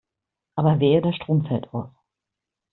Aber 0.55 0.79
wehe, 0.79 0.99
der 0.99 1.13
Strom 1.13 1.45
fällt 1.45 1.71
aus. 1.75 1.91